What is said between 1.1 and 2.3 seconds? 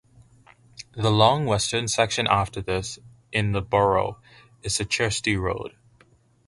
long western section